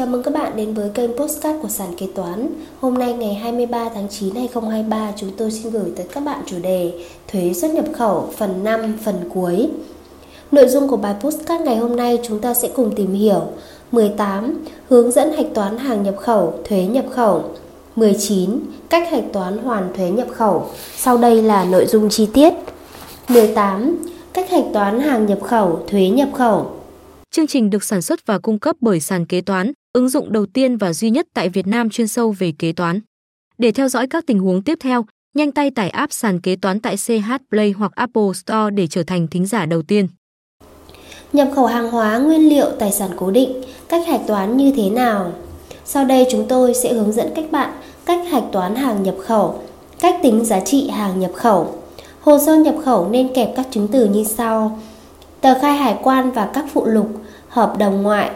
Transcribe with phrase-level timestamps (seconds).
[0.00, 2.48] Chào mừng các bạn đến với kênh Postcard của Sàn Kế Toán.
[2.80, 6.56] Hôm nay ngày 23 tháng 9 2023, chúng tôi xin gửi tới các bạn chủ
[6.62, 6.92] đề
[7.28, 9.68] Thuế xuất nhập khẩu phần 5 phần cuối.
[10.52, 13.42] Nội dung của bài Postcard ngày hôm nay chúng ta sẽ cùng tìm hiểu
[13.92, 14.64] 18.
[14.88, 17.44] Hướng dẫn hạch toán hàng nhập khẩu, thuế nhập khẩu
[17.96, 18.60] 19.
[18.88, 22.54] Cách hạch toán hoàn thuế nhập khẩu Sau đây là nội dung chi tiết
[23.28, 23.96] 18.
[24.32, 26.70] Cách hạch toán hàng nhập khẩu, thuế nhập khẩu
[27.30, 30.46] Chương trình được sản xuất và cung cấp bởi sàn kế toán, ứng dụng đầu
[30.46, 33.00] tiên và duy nhất tại Việt Nam chuyên sâu về kế toán.
[33.58, 36.80] Để theo dõi các tình huống tiếp theo, nhanh tay tải app sàn kế toán
[36.80, 40.08] tại CH Play hoặc Apple Store để trở thành thính giả đầu tiên.
[41.32, 44.90] Nhập khẩu hàng hóa, nguyên liệu, tài sản cố định, cách hạch toán như thế
[44.90, 45.32] nào?
[45.84, 47.70] Sau đây chúng tôi sẽ hướng dẫn các bạn
[48.06, 49.62] cách hạch toán hàng nhập khẩu,
[50.00, 51.74] cách tính giá trị hàng nhập khẩu.
[52.20, 54.78] Hồ sơ nhập khẩu nên kẹp các chứng từ như sau:
[55.40, 57.08] tờ khai hải quan và các phụ lục,
[57.48, 58.30] hợp đồng ngoại,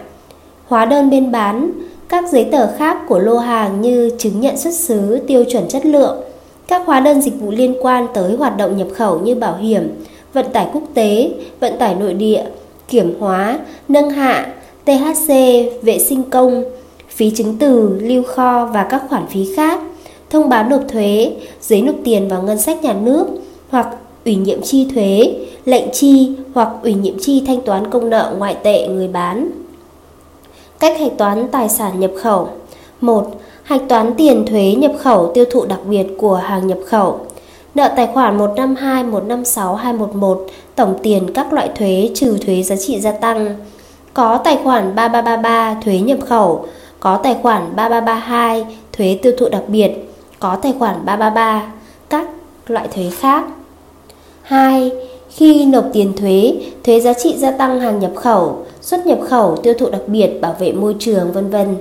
[0.68, 1.70] hóa đơn bên bán,
[2.09, 5.87] các giấy tờ khác của lô hàng như chứng nhận xuất xứ, tiêu chuẩn chất
[5.87, 6.16] lượng,
[6.68, 9.88] các hóa đơn dịch vụ liên quan tới hoạt động nhập khẩu như bảo hiểm,
[10.32, 12.45] vận tải quốc tế, vận tải nội địa,
[12.88, 14.52] kiểm hóa, nâng hạ,
[14.84, 15.29] THC,
[15.82, 16.65] vệ sinh công,
[17.09, 19.80] phí chứng từ, lưu kho và các khoản phí khác,
[20.30, 23.26] thông báo nộp thuế, giấy nộp tiền vào ngân sách nhà nước
[23.68, 23.88] hoặc
[24.24, 25.34] ủy nhiệm chi thuế,
[25.65, 29.63] lệnh chi hoặc ủy nhiệm chi thanh toán công nợ ngoại tệ người bán.
[30.79, 32.49] Cách hạch toán tài sản nhập khẩu.
[33.01, 33.30] 1.
[33.63, 37.21] Hạch toán tiền thuế nhập khẩu tiêu thụ đặc biệt của hàng nhập khẩu.
[37.75, 43.01] Nợ tài khoản 152, 156, 211 Tổng tiền các loại thuế trừ thuế giá trị
[43.01, 43.57] gia tăng.
[44.15, 46.67] Có tài khoản 3333 thuế nhập khẩu.
[47.01, 49.91] Có tài khoản 3332 thuế tiêu thụ đặc biệt.
[50.41, 51.73] Có tài khoản 333
[52.09, 52.27] các
[52.67, 53.45] loại thuế khác.
[54.43, 54.93] 2.
[55.30, 59.57] Khi nộp tiền thuế, thuế giá trị gia tăng hàng nhập khẩu, xuất nhập khẩu,
[59.57, 61.77] tiêu thụ đặc biệt, bảo vệ môi trường, vân vân.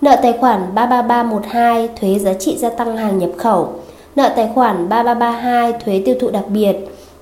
[0.00, 3.72] Nợ tài khoản 33312 thuế giá trị gia tăng hàng nhập khẩu,
[4.16, 6.76] nợ tài khoản 3332 thuế tiêu thụ đặc biệt,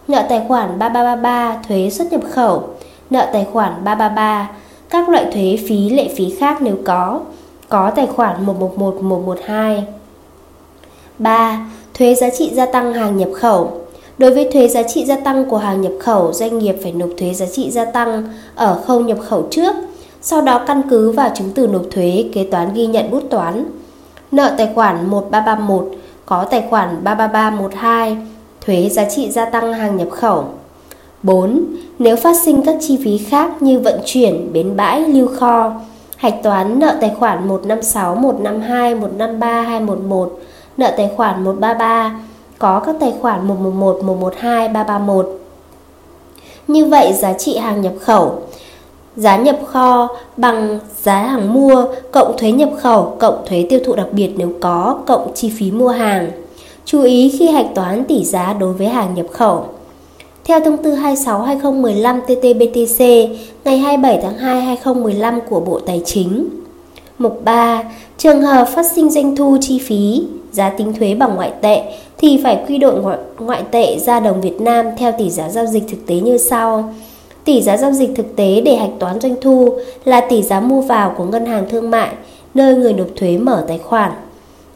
[0.08, 2.68] nợ tài khoản 3333 thuế xuất nhập khẩu,
[3.10, 4.50] nợ tài khoản 333
[4.90, 7.20] các loại thuế phí lệ phí khác nếu có,
[7.68, 9.84] có tài khoản 111112.
[11.18, 11.70] 3.
[11.94, 13.85] Thuế giá trị gia tăng hàng nhập khẩu
[14.18, 17.10] Đối với thuế giá trị gia tăng của hàng nhập khẩu, doanh nghiệp phải nộp
[17.18, 19.76] thuế giá trị gia tăng ở khâu nhập khẩu trước,
[20.20, 23.64] sau đó căn cứ vào chứng từ nộp thuế, kế toán ghi nhận bút toán.
[24.32, 25.88] Nợ tài khoản 1331
[26.26, 28.16] có tài khoản 33312,
[28.60, 30.44] thuế giá trị gia tăng hàng nhập khẩu.
[31.22, 31.64] 4.
[31.98, 35.72] Nếu phát sinh các chi phí khác như vận chuyển, bến bãi, lưu kho,
[36.16, 40.40] hạch toán nợ tài khoản 156, 152, 153, 211,
[40.76, 42.20] nợ tài khoản 133
[42.58, 45.40] có các tài khoản 111, 112, 331.
[46.68, 48.42] Như vậy giá trị hàng nhập khẩu
[49.16, 53.94] Giá nhập kho bằng giá hàng mua cộng thuế nhập khẩu cộng thuế tiêu thụ
[53.94, 56.30] đặc biệt nếu có cộng chi phí mua hàng.
[56.84, 59.64] Chú ý khi hạch toán tỷ giá đối với hàng nhập khẩu.
[60.44, 63.28] Theo thông tư 26/2015 TT-BTC
[63.64, 66.48] ngày 27 tháng 2 2015 của Bộ Tài chính.
[67.18, 67.82] Mục 3.
[68.18, 70.22] Trường hợp phát sinh doanh thu chi phí,
[70.52, 71.82] giá tính thuế bằng ngoại tệ
[72.18, 75.66] thì phải quy đổi ngoại, ngoại tệ ra đồng Việt Nam theo tỷ giá giao
[75.66, 76.94] dịch thực tế như sau.
[77.44, 80.80] Tỷ giá giao dịch thực tế để hạch toán doanh thu là tỷ giá mua
[80.80, 82.10] vào của ngân hàng thương mại
[82.54, 84.12] nơi người nộp thuế mở tài khoản.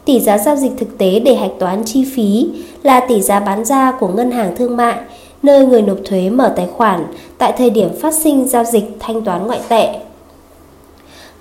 [0.05, 2.49] Tỷ giá giao dịch thực tế để hạch toán chi phí
[2.83, 4.95] là tỷ giá bán ra của ngân hàng thương mại
[5.43, 7.05] nơi người nộp thuế mở tài khoản
[7.37, 9.99] tại thời điểm phát sinh giao dịch thanh toán ngoại tệ.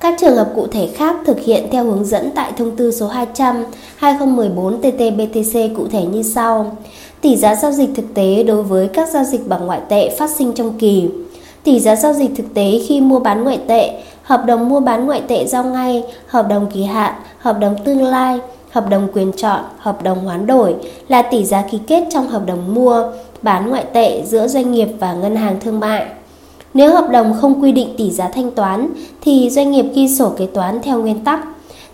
[0.01, 3.09] Các trường hợp cụ thể khác thực hiện theo hướng dẫn tại thông tư số
[3.09, 3.65] 200
[3.97, 6.77] 2014 TT-BTC cụ thể như sau.
[7.21, 10.31] Tỷ giá giao dịch thực tế đối với các giao dịch bằng ngoại tệ phát
[10.31, 11.09] sinh trong kỳ.
[11.65, 15.07] Tỷ giá giao dịch thực tế khi mua bán ngoại tệ, hợp đồng mua bán
[15.07, 18.39] ngoại tệ giao ngay, hợp đồng kỳ hạn, hợp đồng tương lai,
[18.71, 20.75] hợp đồng quyền chọn, hợp đồng hoán đổi
[21.09, 23.05] là tỷ giá ký kết trong hợp đồng mua,
[23.43, 26.07] bán ngoại tệ giữa doanh nghiệp và ngân hàng thương mại.
[26.75, 28.89] Nếu hợp đồng không quy định tỷ giá thanh toán,
[29.21, 31.41] thì doanh nghiệp ghi sổ kế toán theo nguyên tắc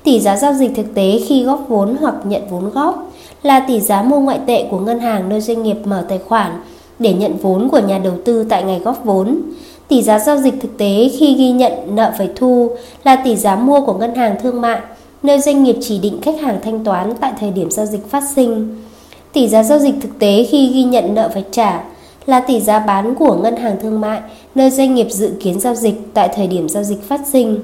[0.06, 3.12] tỷ giá giao dịch thực tế khi góp vốn hoặc nhận vốn góp
[3.42, 6.52] là tỷ giá mua ngoại tệ của ngân hàng nơi doanh nghiệp mở tài khoản
[6.98, 9.40] để nhận vốn của nhà đầu tư tại ngày góp vốn.
[9.88, 12.70] Tỷ giá giao dịch thực tế khi ghi nhận nợ phải thu
[13.04, 14.80] là tỷ giá mua của ngân hàng thương mại
[15.22, 18.24] nơi doanh nghiệp chỉ định khách hàng thanh toán tại thời điểm giao dịch phát
[18.34, 18.76] sinh.
[19.32, 21.84] Tỷ giá giao dịch thực tế khi ghi nhận nợ phải trả
[22.26, 24.20] là tỷ giá bán của ngân hàng thương mại
[24.54, 27.60] nơi doanh nghiệp dự kiến giao dịch tại thời điểm giao dịch phát sinh.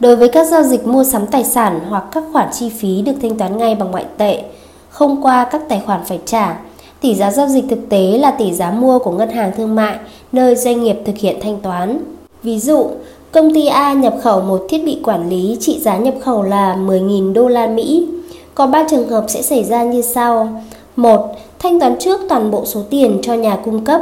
[0.00, 3.14] Đối với các giao dịch mua sắm tài sản hoặc các khoản chi phí được
[3.22, 4.42] thanh toán ngay bằng ngoại tệ,
[4.88, 6.60] không qua các tài khoản phải trả,
[7.00, 9.96] tỷ giá giao dịch thực tế là tỷ giá mua của ngân hàng thương mại
[10.32, 11.98] nơi doanh nghiệp thực hiện thanh toán.
[12.42, 12.90] Ví dụ,
[13.32, 16.76] Công ty A nhập khẩu một thiết bị quản lý trị giá nhập khẩu là
[16.76, 18.08] 10.000 đô la Mỹ.
[18.54, 20.62] Có 3 trường hợp sẽ xảy ra như sau.
[20.96, 21.34] 1.
[21.58, 24.00] Thanh toán trước toàn bộ số tiền cho nhà cung cấp.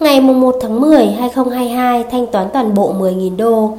[0.00, 3.70] Ngày 1 tháng 10, 2022, thanh toán toàn bộ 10.000 đô.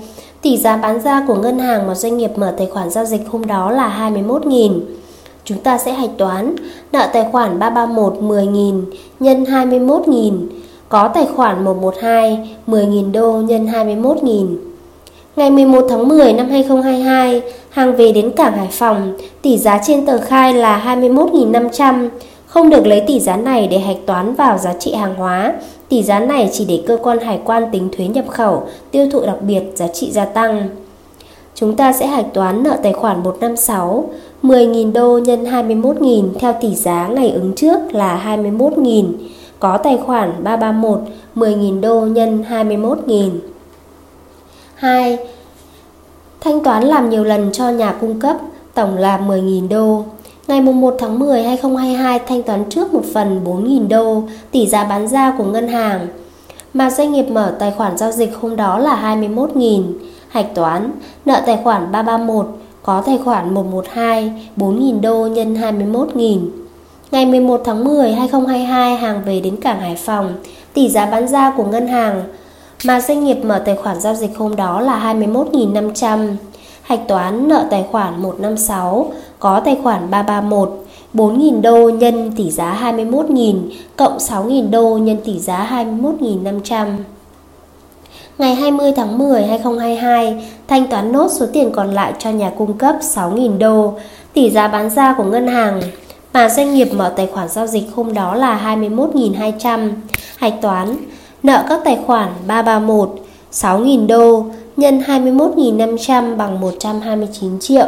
[0.41, 3.21] Tỷ giá bán ra của ngân hàng mà doanh nghiệp mở tài khoản giao dịch
[3.31, 4.79] hôm đó là 21.000.
[5.45, 6.55] Chúng ta sẽ hạch toán
[6.91, 8.81] nợ tài khoản 331 10.000
[9.19, 10.47] nhân 21.000
[10.89, 14.55] có tài khoản 112 10.000 đô nhân 21.000.
[15.35, 20.05] Ngày 11 tháng 10 năm 2022, hàng về đến cảng Hải Phòng, tỷ giá trên
[20.05, 22.09] tờ khai là 21.500,
[22.47, 25.53] không được lấy tỷ giá này để hạch toán vào giá trị hàng hóa.
[25.89, 29.21] Tỷ giá này chỉ để cơ quan hải quan tính thuế nhập khẩu, tiêu thụ
[29.25, 30.69] đặc biệt, giá trị gia tăng.
[31.55, 34.09] Chúng ta sẽ hạch toán nợ tài khoản 156
[34.44, 39.05] 10.000 đô nhân 21.000 theo tỷ giá ngày ứng trước là 21.000
[39.59, 40.99] có tài khoản 331
[41.35, 43.29] 10.000 đô nhân 21.000
[44.75, 45.17] 2.
[46.41, 48.38] Thanh toán làm nhiều lần cho nhà cung cấp
[48.73, 50.03] tổng là 10.000 đô
[50.47, 55.07] Ngày 1 tháng 10 2022 thanh toán trước một phần 4.000 đô tỷ giá bán
[55.07, 56.07] ra của ngân hàng.
[56.73, 59.83] Mà doanh nghiệp mở tài khoản giao dịch hôm đó là 21.000
[60.29, 60.91] hạch toán
[61.25, 62.47] nợ tài khoản 331
[62.83, 66.39] có tài khoản 112 4.000 đô nhân 21.000
[67.11, 70.33] Ngày 11 tháng 10, 2022, hàng về đến cảng Hải Phòng,
[70.73, 72.23] tỷ giá bán ra của ngân hàng.
[72.85, 76.35] Mà doanh nghiệp mở tài khoản giao dịch hôm đó là 21.500.
[76.88, 82.80] Hạch toán nợ tài khoản 156, có tài khoản 331, 4.000 đô nhân tỷ giá
[82.81, 83.56] 21.000
[83.95, 86.98] cộng 6.000 đô nhân tỷ giá 21.500.
[88.38, 92.78] Ngày 20 tháng 10, 2022, thanh toán nốt số tiền còn lại cho nhà cung
[92.78, 93.94] cấp 6.000 đô,
[94.33, 95.81] tỷ giá bán ra của ngân hàng
[96.33, 99.92] mà doanh nghiệp mở tài khoản giao dịch hôm đó là 21.200.
[100.38, 100.98] Hạch toán,
[101.44, 103.10] nợ các tài khoản 331,
[103.51, 104.45] 6.000 đô
[104.77, 107.88] nhân 21.500 bằng 129 triệu.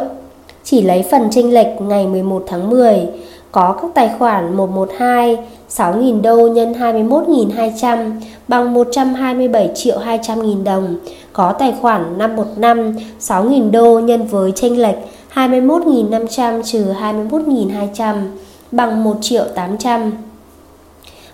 [0.63, 3.07] Chỉ lấy phần chênh lệch ngày 11 tháng 10,
[3.51, 5.37] có các tài khoản 112,
[5.69, 8.11] 6.000 đô nhân 21.200
[8.47, 10.95] bằng 127 triệu 200 nghìn đồng.
[11.33, 14.95] Có tài khoản 515, 6.000 đô nhân với chênh lệch
[15.33, 18.15] 21.500 trừ 21.200
[18.71, 20.11] bằng 1 triệu 800.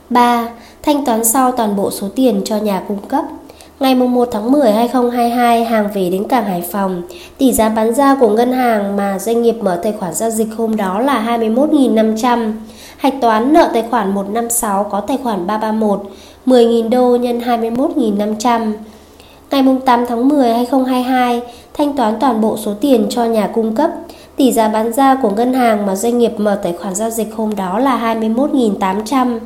[0.10, 0.50] 3.
[0.84, 3.26] Thanh toán sau toàn bộ số tiền cho nhà cung cấp.
[3.80, 7.02] Ngày 1 tháng 10 2022, hàng về đến cảng Hải Phòng.
[7.38, 10.48] Tỷ giá bán ra của ngân hàng mà doanh nghiệp mở tài khoản giao dịch
[10.58, 12.54] hôm đó là 21.500.
[12.98, 16.02] Hạch toán nợ tài khoản 156 có tài khoản 331,
[16.46, 18.74] 10.000 đô nhân 21.500.
[19.52, 21.42] Ngày 8 tháng 10 2022,
[21.74, 23.92] thanh toán toàn bộ số tiền cho nhà cung cấp.
[24.36, 27.36] Tỷ giá bán ra của ngân hàng mà doanh nghiệp mở tài khoản giao dịch
[27.36, 29.40] hôm đó là 21.800.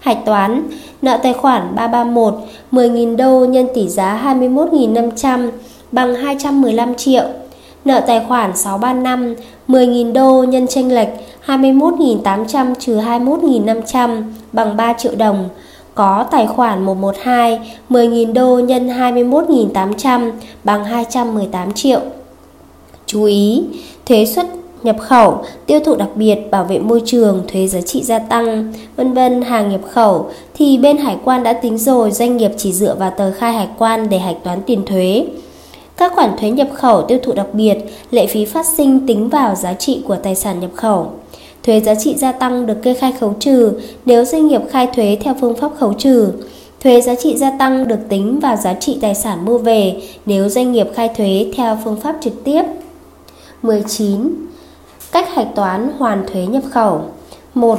[0.00, 0.62] Hạch toán,
[1.04, 2.34] nợ tài khoản 331,
[2.72, 5.50] 10.000 đô nhân tỷ giá 21.500
[5.92, 7.24] bằng 215 triệu.
[7.84, 9.34] Nợ tài khoản 635,
[9.68, 11.08] 10.000 đô nhân chênh lệch
[11.46, 14.22] 21.800 trừ 21.500
[14.52, 15.48] bằng 3 triệu đồng
[15.94, 20.32] có tài khoản 112 10.000 đô nhân 21.800
[20.64, 22.00] bằng 218 triệu.
[23.06, 23.64] Chú ý,
[24.06, 24.46] thuế suất
[24.84, 28.72] nhập khẩu, tiêu thụ đặc biệt, bảo vệ môi trường, thuế giá trị gia tăng,
[28.96, 32.72] vân vân hàng nhập khẩu thì bên hải quan đã tính rồi doanh nghiệp chỉ
[32.72, 35.26] dựa vào tờ khai hải quan để hạch toán tiền thuế.
[35.96, 37.78] Các khoản thuế nhập khẩu tiêu thụ đặc biệt,
[38.10, 41.10] lệ phí phát sinh tính vào giá trị của tài sản nhập khẩu.
[41.62, 43.72] Thuế giá trị gia tăng được kê khai khấu trừ
[44.06, 46.32] nếu doanh nghiệp khai thuế theo phương pháp khấu trừ.
[46.80, 50.48] Thuế giá trị gia tăng được tính vào giá trị tài sản mua về nếu
[50.48, 52.62] doanh nghiệp khai thuế theo phương pháp trực tiếp.
[53.62, 54.34] 19.
[55.14, 57.00] Cách hạch toán hoàn thuế nhập khẩu.
[57.54, 57.78] 1.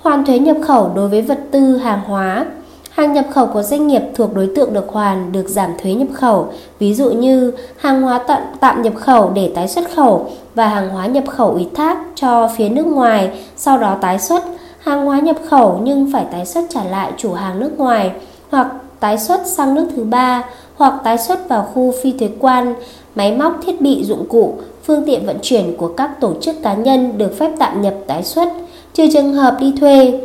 [0.00, 2.46] Hoàn thuế nhập khẩu đối với vật tư, hàng hóa.
[2.90, 6.08] Hàng nhập khẩu của doanh nghiệp thuộc đối tượng được hoàn được giảm thuế nhập
[6.12, 6.46] khẩu,
[6.78, 10.88] ví dụ như hàng hóa tạm, tạm nhập khẩu để tái xuất khẩu và hàng
[10.88, 14.42] hóa nhập khẩu ủy thác cho phía nước ngoài, sau đó tái xuất,
[14.78, 18.10] hàng hóa nhập khẩu nhưng phải tái xuất trả lại chủ hàng nước ngoài
[18.50, 18.66] hoặc
[19.00, 20.44] tái xuất sang nước thứ ba
[20.76, 22.74] hoặc tái xuất vào khu phi thuế quan,
[23.14, 26.74] máy móc thiết bị dụng cụ, phương tiện vận chuyển của các tổ chức cá
[26.74, 28.48] nhân được phép tạm nhập tái xuất,
[28.94, 30.20] trừ trường hợp đi thuê,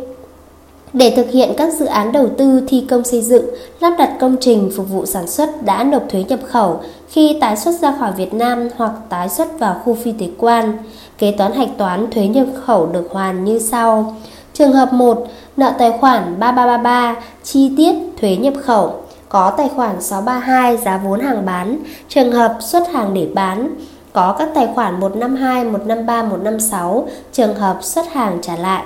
[0.92, 3.44] để thực hiện các dự án đầu tư thi công xây dựng,
[3.80, 7.56] lắp đặt công trình phục vụ sản xuất đã nộp thuế nhập khẩu khi tái
[7.56, 10.72] xuất ra khỏi Việt Nam hoặc tái xuất vào khu phi thuế quan,
[11.18, 14.16] kế toán hạch toán thuế nhập khẩu được hoàn như sau.
[14.54, 18.92] Trường hợp 1, nợ tài khoản 3333, chi tiết thuế nhập khẩu,
[19.28, 23.74] có tài khoản 632 giá vốn hàng bán, trường hợp xuất hàng để bán,
[24.18, 28.84] có các tài khoản 152, 153, 156, trường hợp xuất hàng trả lại.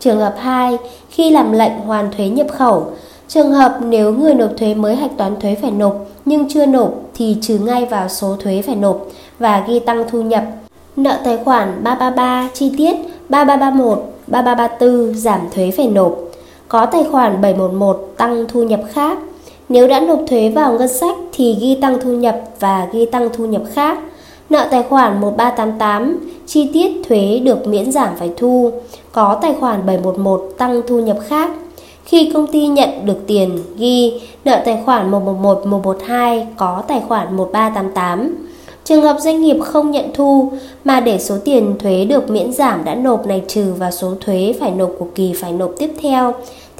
[0.00, 0.78] Trường hợp 2,
[1.10, 2.92] khi làm lệnh hoàn thuế nhập khẩu,
[3.28, 6.94] Trường hợp nếu người nộp thuế mới hạch toán thuế phải nộp nhưng chưa nộp
[7.14, 9.06] thì trừ ngay vào số thuế phải nộp
[9.38, 10.44] và ghi tăng thu nhập.
[10.96, 12.96] Nợ tài khoản 333 chi tiết
[13.28, 16.18] 3331, 3334 giảm thuế phải nộp.
[16.68, 19.18] Có tài khoản 711 tăng thu nhập khác.
[19.68, 23.28] Nếu đã nộp thuế vào ngân sách thì ghi tăng thu nhập và ghi tăng
[23.32, 23.98] thu nhập khác.
[24.54, 28.72] Nợ tài khoản 1388, chi tiết thuế được miễn giảm phải thu.
[29.12, 31.50] Có tài khoản 711 tăng thu nhập khác.
[32.04, 37.36] Khi công ty nhận được tiền, ghi nợ tài khoản 111 112 có tài khoản
[37.36, 38.34] 1388.
[38.84, 40.52] Trường hợp doanh nghiệp không nhận thu
[40.84, 44.54] mà để số tiền thuế được miễn giảm đã nộp này trừ vào số thuế
[44.60, 46.34] phải nộp của kỳ phải nộp tiếp theo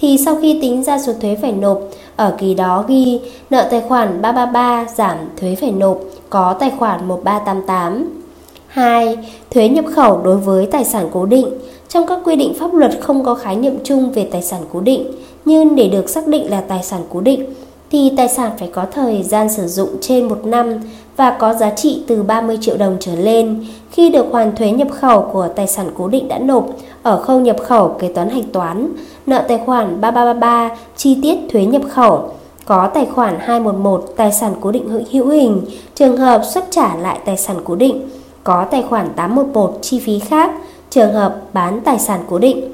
[0.04, 1.80] thì sau khi tính ra số thuế phải nộp
[2.16, 3.20] ở kỳ đó ghi
[3.50, 5.98] nợ tài khoản 333 giảm thuế phải nộp
[6.30, 8.22] có tài khoản 1388.
[8.66, 9.16] 2.
[9.50, 11.46] Thuế nhập khẩu đối với tài sản cố định.
[11.88, 14.80] Trong các quy định pháp luật không có khái niệm chung về tài sản cố
[14.80, 15.06] định,
[15.44, 17.44] nhưng để được xác định là tài sản cố định
[17.90, 20.80] thì tài sản phải có thời gian sử dụng trên một năm
[21.16, 24.88] và có giá trị từ 30 triệu đồng trở lên khi được hoàn thuế nhập
[24.90, 26.66] khẩu của tài sản cố định đã nộp
[27.04, 28.88] ở khâu nhập khẩu kế toán hạch toán,
[29.26, 32.30] nợ tài khoản 3333 chi tiết thuế nhập khẩu,
[32.64, 35.62] có tài khoản 211 tài sản cố định hữu hình,
[35.94, 38.08] trường hợp xuất trả lại tài sản cố định,
[38.44, 40.50] có tài khoản 811 chi phí khác,
[40.90, 42.70] trường hợp bán tài sản cố định.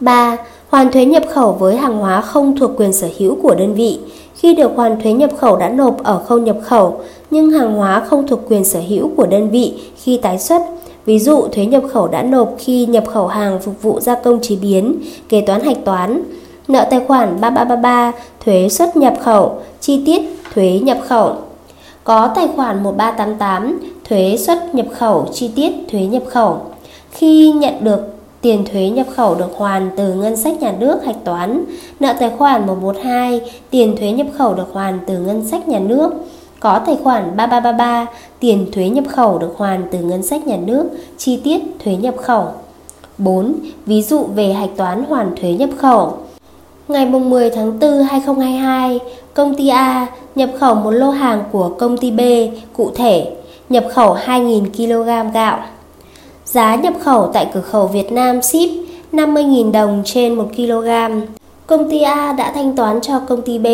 [0.00, 0.36] 3.
[0.68, 4.00] Hoàn thuế nhập khẩu với hàng hóa không thuộc quyền sở hữu của đơn vị.
[4.34, 8.00] Khi được hoàn thuế nhập khẩu đã nộp ở khâu nhập khẩu, nhưng hàng hóa
[8.00, 10.62] không thuộc quyền sở hữu của đơn vị khi tái xuất.
[11.08, 14.40] Ví dụ thuế nhập khẩu đã nộp khi nhập khẩu hàng phục vụ gia công
[14.42, 16.22] chế biến, kế toán hạch toán.
[16.68, 18.12] Nợ tài khoản 3333,
[18.44, 20.22] thuế xuất nhập khẩu, chi tiết
[20.54, 21.36] thuế nhập khẩu.
[22.04, 26.60] Có tài khoản 1388, thuế xuất nhập khẩu, chi tiết thuế nhập khẩu.
[27.10, 28.00] Khi nhận được
[28.40, 31.64] tiền thuế nhập khẩu được hoàn từ ngân sách nhà nước hạch toán,
[32.00, 36.12] nợ tài khoản 112, tiền thuế nhập khẩu được hoàn từ ngân sách nhà nước,
[36.60, 38.06] có tài khoản 3333,
[38.40, 40.84] tiền thuế nhập khẩu được hoàn từ ngân sách nhà nước,
[41.18, 42.46] chi tiết thuế nhập khẩu.
[43.18, 43.54] 4.
[43.86, 46.16] Ví dụ về hạch toán hoàn thuế nhập khẩu.
[46.88, 48.98] Ngày 10 tháng 4 2022,
[49.34, 52.20] công ty A nhập khẩu một lô hàng của công ty B,
[52.72, 53.30] cụ thể
[53.68, 55.58] nhập khẩu 2.000 kg gạo.
[56.44, 58.70] Giá nhập khẩu tại cửa khẩu Việt Nam ship
[59.12, 60.88] 50.000 đồng trên 1 kg.
[61.66, 63.66] Công ty A đã thanh toán cho công ty B.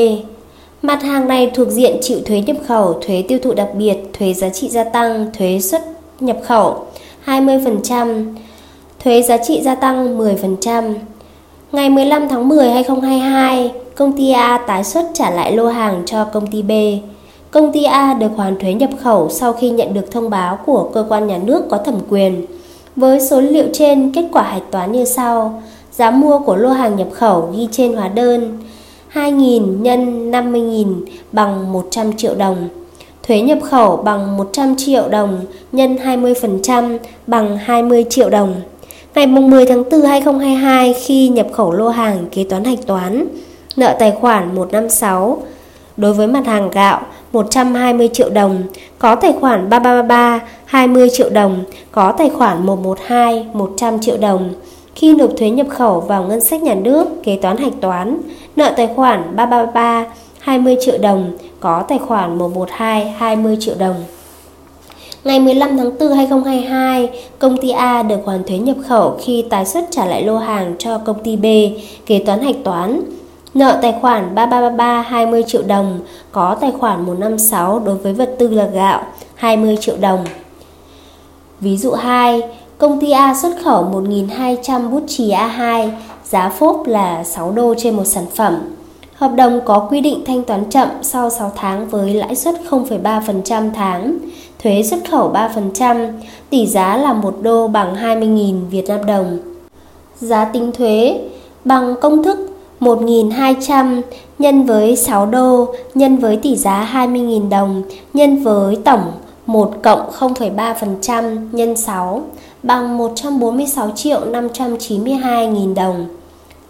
[0.84, 4.34] Mặt hàng này thuộc diện chịu thuế nhập khẩu, thuế tiêu thụ đặc biệt, thuế
[4.34, 5.82] giá trị gia tăng, thuế xuất
[6.20, 6.86] nhập khẩu
[7.26, 8.34] 20%,
[9.04, 10.94] thuế giá trị gia tăng 10%.
[11.72, 16.24] Ngày 15 tháng 10 2022, công ty A tái xuất trả lại lô hàng cho
[16.24, 16.70] công ty B.
[17.50, 20.90] Công ty A được hoàn thuế nhập khẩu sau khi nhận được thông báo của
[20.94, 22.46] cơ quan nhà nước có thẩm quyền.
[22.96, 25.62] Với số liệu trên, kết quả hạch toán như sau.
[25.92, 28.58] Giá mua của lô hàng nhập khẩu ghi trên hóa đơn
[29.14, 31.00] 2.000 nhân 50.000
[31.32, 32.68] bằng 100 triệu đồng.
[33.22, 35.40] Thuế nhập khẩu bằng 100 triệu đồng
[35.72, 38.54] nhân 20% bằng 20 triệu đồng.
[39.14, 43.26] Ngày 10 tháng 4 2022 khi nhập khẩu lô hàng kế toán hạch toán,
[43.76, 45.42] nợ tài khoản 156
[45.96, 47.00] đối với mặt hàng gạo
[47.32, 48.62] 120 triệu đồng,
[48.98, 54.54] có tài khoản 3333 20 triệu đồng, có tài khoản 112 100 triệu đồng.
[54.94, 58.20] Khi nộp thuế nhập khẩu vào ngân sách nhà nước, kế toán hạch toán,
[58.56, 60.06] nợ tài khoản 333
[60.38, 63.94] 20 triệu đồng, có tài khoản 112 20 triệu đồng.
[65.24, 69.66] Ngày 15 tháng 4 2022, công ty A được hoàn thuế nhập khẩu khi tái
[69.66, 71.44] xuất trả lại lô hàng cho công ty B,
[72.06, 73.00] kế toán hạch toán.
[73.54, 76.00] Nợ tài khoản 3333 20 triệu đồng,
[76.32, 79.02] có tài khoản 156 đối với vật tư là gạo
[79.34, 80.24] 20 triệu đồng.
[81.60, 82.42] Ví dụ 2,
[82.84, 85.90] công ty A xuất khẩu 1.200 bút chì A2,
[86.24, 88.58] giá phốp là 6 đô trên một sản phẩm.
[89.14, 93.70] Hợp đồng có quy định thanh toán chậm sau 6 tháng với lãi suất 0,3%
[93.74, 94.18] tháng,
[94.62, 96.12] thuế xuất khẩu 3%,
[96.50, 99.38] tỷ giá là 1 đô bằng 20.000 Việt Nam đồng.
[100.20, 101.20] Giá tính thuế
[101.64, 102.38] bằng công thức
[102.80, 104.02] 1.200
[104.38, 109.12] nhân với 6 đô nhân với tỷ giá 20.000 đồng nhân với tổng
[109.46, 112.22] 1 cộng 0,3% nhân 6
[112.64, 116.06] bằng 146 triệu 592 nghìn đồng.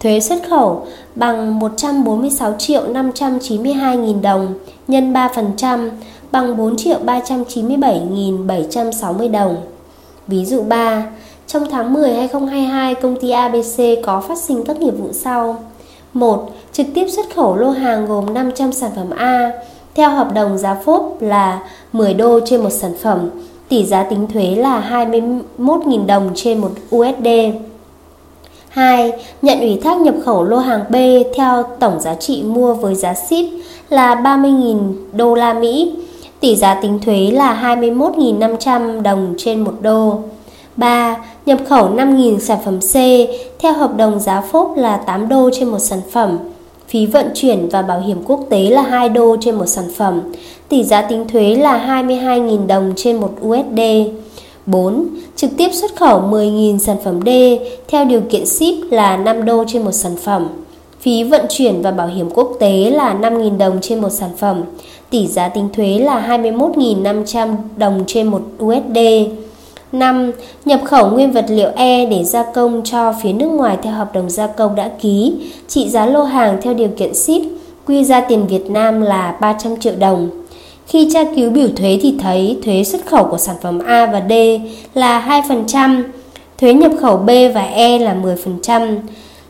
[0.01, 4.55] Thuế xuất khẩu bằng 146 triệu 592 nghìn đồng
[4.89, 5.91] nhân 3%
[6.31, 9.57] bằng 4 triệu 397 nghìn 760 đồng.
[10.27, 11.07] Ví dụ 3,
[11.47, 15.57] trong tháng 10 2022, công ty ABC có phát sinh các nghiệp vụ sau.
[16.13, 16.51] 1.
[16.73, 19.53] Trực tiếp xuất khẩu lô hàng gồm 500 sản phẩm A,
[19.95, 23.31] theo hợp đồng giá phốp là 10 đô trên một sản phẩm,
[23.75, 25.07] tỷ giá tính thuế là
[25.59, 27.29] 21.000 đồng trên 1 USD.
[28.69, 29.13] 2.
[29.43, 30.95] Nhận ủy thác nhập khẩu lô hàng B
[31.37, 33.47] theo tổng giá trị mua với giá ship
[33.89, 35.93] là 30.000 đô la Mỹ.
[36.41, 40.19] Tỷ giá tính thuế là 21.500 đồng trên 1 đô.
[40.77, 41.17] 3.
[41.47, 42.95] Nhập khẩu 5.000 sản phẩm C
[43.59, 46.39] theo hợp đồng giá phốp là 8 đô trên một sản phẩm.
[46.89, 50.21] Phí vận chuyển và bảo hiểm quốc tế là 2 đô trên một sản phẩm.
[50.69, 53.81] Tỷ giá tính thuế là 22.000 đồng trên một USD.
[54.67, 55.07] 4.
[55.37, 57.29] Trực tiếp xuất khẩu 10.000 sản phẩm D
[57.89, 60.49] theo điều kiện ship là 5 đô trên một sản phẩm.
[61.01, 64.63] Phí vận chuyển và bảo hiểm quốc tế là 5.000 đồng trên một sản phẩm.
[65.11, 68.99] Tỷ giá tính thuế là 21.500 đồng trên một USD.
[69.95, 70.33] 5.
[70.65, 74.15] Nhập khẩu nguyên vật liệu E để gia công cho phía nước ngoài theo hợp
[74.15, 75.35] đồng gia công đã ký,
[75.69, 77.43] trị giá lô hàng theo điều kiện ship,
[77.87, 80.31] quy ra tiền Việt Nam là 300 triệu đồng.
[80.87, 84.23] Khi tra cứu biểu thuế thì thấy thuế xuất khẩu của sản phẩm A và
[84.29, 84.33] D
[84.95, 86.03] là 2%,
[86.59, 88.97] thuế nhập khẩu B và E là 10%,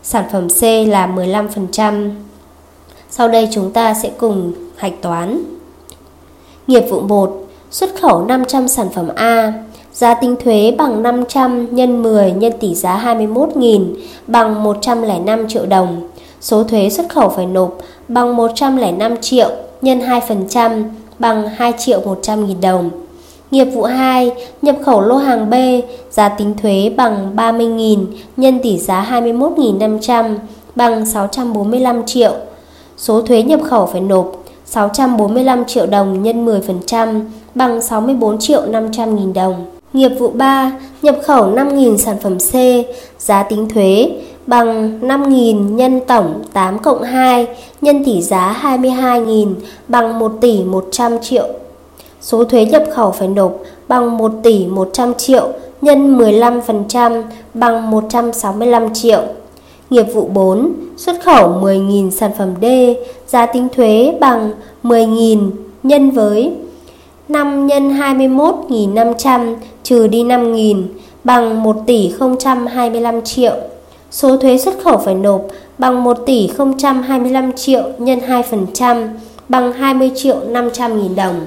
[0.03, 2.11] sản phẩm C là 15%.
[3.11, 5.45] Sau đây chúng ta sẽ cùng hạch toán.
[6.67, 9.53] Nghiệp vụ 1, xuất khẩu 500 sản phẩm A,
[9.95, 13.85] giá tính thuế bằng 500 nhân 10 nhân tỷ giá 21.000
[14.27, 16.09] bằng 105 triệu đồng.
[16.41, 19.51] Số thuế xuất khẩu phải nộp bằng 105 triệu
[19.83, 20.83] nhân 2%
[21.19, 22.91] bằng 2 triệu 100 nghìn đồng.
[23.51, 24.33] Nghiệp vụ 2,
[24.63, 25.55] nhập khẩu lô hàng B,
[26.11, 28.05] giá tính thuế bằng 30.000
[28.37, 30.35] nhân tỷ giá 21.500
[30.77, 32.33] bằng 645 triệu.
[32.97, 37.21] Số thuế nhập khẩu phải nộp 645 triệu đồng nhân 10%
[37.55, 39.74] bằng 64 triệu 500 nghìn đồng.
[39.95, 40.73] Nghiệp vụ 3,
[41.03, 42.55] nhập khẩu 5.000 sản phẩm C,
[43.19, 44.11] giá tính thuế
[44.47, 47.47] bằng 5.000 nhân tổng 8 cộng 2
[47.81, 49.55] nhân tỷ giá 22.000
[49.89, 51.49] bằng 1 tỷ 100 triệu.
[52.21, 53.53] Số thuế nhập khẩu phải nộp
[53.89, 55.49] bằng 1 tỷ 100 triệu
[55.81, 57.23] nhân 15%
[57.55, 59.23] bằng 165 triệu.
[59.91, 62.65] Nghiệp vụ 4, xuất khẩu 10.000 sản phẩm D,
[63.27, 65.51] giá tính thuế bằng 10.000
[65.83, 66.53] nhân với
[67.29, 70.83] 5 nhân 21.500 trừ đi 5.000
[71.25, 72.13] bằng 1 tỷ
[72.75, 73.55] 025 triệu.
[74.11, 75.43] Số thuế xuất khẩu phải nộp
[75.79, 76.51] bằng 1 tỷ
[77.05, 79.09] 025 triệu nhân 2%
[79.49, 81.41] bằng 20 triệu 500 nghìn đồng.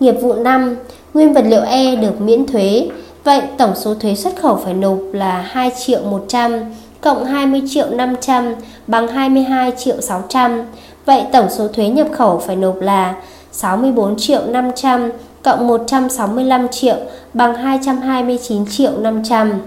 [0.00, 0.76] Nghiệp vụ 5,
[1.14, 2.88] nguyên vật liệu E được miễn thuế.
[3.24, 6.52] Vậy tổng số thuế xuất khẩu phải nộp là 2 triệu 100
[7.00, 8.54] cộng 20 triệu 500
[8.86, 10.62] bằng 22 triệu 600.
[11.06, 13.14] Vậy tổng số thuế nhập khẩu phải nộp là
[13.52, 15.10] 64 triệu 500
[15.42, 16.96] cộng 165 triệu
[17.34, 19.60] bằng 229 triệu 500.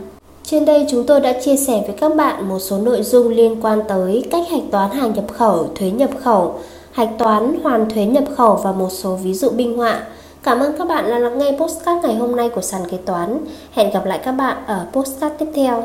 [0.43, 3.61] Trên đây chúng tôi đã chia sẻ với các bạn một số nội dung liên
[3.61, 6.59] quan tới cách hạch toán hàng nhập khẩu, thuế nhập khẩu,
[6.91, 9.99] hạch toán hoàn thuế nhập khẩu và một số ví dụ minh họa.
[10.43, 13.37] Cảm ơn các bạn đã lắng nghe postcard ngày hôm nay của sàn kế toán.
[13.71, 15.83] Hẹn gặp lại các bạn ở postcard tiếp theo.